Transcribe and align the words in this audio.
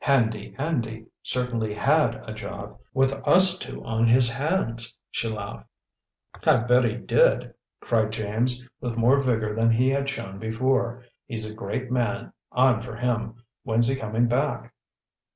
"Handy 0.05 0.55
Andy 0.57 1.05
certainly 1.21 1.75
had 1.75 2.27
a 2.27 2.33
job, 2.33 2.79
with 2.91 3.13
us 3.23 3.55
two 3.59 3.83
on 3.85 4.07
his 4.07 4.31
hands!" 4.31 4.99
she 5.11 5.27
laughed. 5.29 5.67
"I 6.43 6.57
bet 6.57 6.83
he 6.85 6.95
did!" 6.95 7.53
cried 7.81 8.11
James, 8.11 8.67
with 8.79 8.97
more 8.97 9.19
vigor 9.19 9.53
than 9.53 9.69
he 9.69 9.89
had 9.91 10.09
shown 10.09 10.39
before. 10.39 11.03
"He's 11.27 11.47
a 11.47 11.53
great 11.53 11.91
man; 11.91 12.33
I'm 12.51 12.81
for 12.81 12.95
him! 12.95 13.43
When's 13.61 13.87
he 13.89 13.95
coming 13.95 14.25
back?" 14.25 14.73